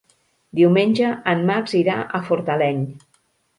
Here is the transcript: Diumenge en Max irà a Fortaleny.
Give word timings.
Diumenge 0.59 1.09
en 1.35 1.45
Max 1.51 1.77
irà 1.83 1.99
a 2.01 2.25
Fortaleny. 2.33 2.83